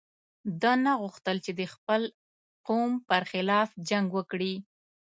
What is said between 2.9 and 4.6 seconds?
پر خلاف جنګ وکړي.